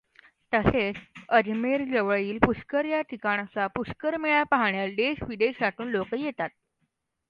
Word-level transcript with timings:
तसेच 0.53 0.95
अजमेरजवळील 1.29 2.37
पुष्कर 2.45 2.85
या 2.85 3.01
ठिकाणचा 3.01 3.67
पुष्कर 3.75 4.17
मेळा 4.17 4.43
पाहण्यास 4.51 4.91
देश 4.95 5.23
विदेशातून 5.27 5.87
अनेक 5.87 5.95
लोक 5.95 6.13
येतात. 6.15 6.49